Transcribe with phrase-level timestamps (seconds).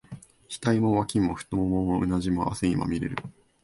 [0.49, 3.17] 額も、脇も、太腿も、うなじも、汗にまみれる。